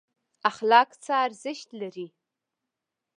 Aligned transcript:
اخلاق 0.49 0.89
څه 1.03 1.13
ارزښت 1.25 1.69
لري؟ 1.81 2.07